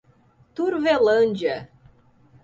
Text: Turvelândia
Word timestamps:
Turvelândia 0.55 1.59